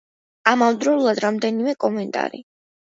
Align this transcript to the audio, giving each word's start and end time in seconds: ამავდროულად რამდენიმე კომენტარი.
ამავდროულად 0.51 1.23
რამდენიმე 1.27 1.79
კომენტარი. 1.87 2.47